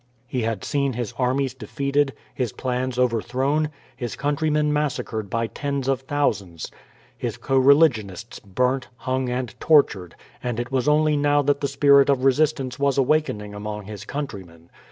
He 0.25 0.41
had 0.41 0.63
seen 0.63 0.93
his 0.93 1.13
armies 1.19 1.53
defeated, 1.53 2.13
his 2.33 2.51
plans 2.53 2.97
overthrown, 2.97 3.69
his 3.95 4.15
countrymen 4.15 4.73
massacred 4.73 5.29
by 5.29 5.45
tens 5.45 5.87
of 5.87 6.01
thousands, 6.01 6.71
his 7.15 7.37
co 7.37 7.55
religionists 7.55 8.39
burnt, 8.39 8.87
hung, 8.95 9.29
and 9.29 9.53
tortured, 9.59 10.15
and 10.41 10.59
it 10.59 10.71
was 10.71 10.87
only 10.87 11.15
now 11.15 11.43
that 11.43 11.61
the 11.61 11.67
spirit 11.67 12.09
of 12.09 12.23
resistance 12.25 12.79
was 12.79 12.97
awakening 12.97 13.53
among 13.53 13.85
his 13.85 14.03
countrymen. 14.03 14.71